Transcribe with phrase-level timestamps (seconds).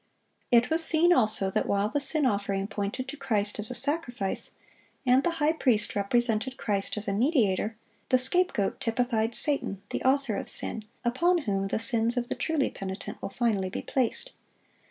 [0.49, 4.57] It was seen, also, that while the sin offering pointed to Christ as a sacrifice,
[5.05, 7.77] and the high priest represented Christ as a mediator,
[8.09, 12.71] the scapegoat typified Satan, the author of sin, upon whom the sins of the truly
[12.71, 14.31] penitent will finally be placed.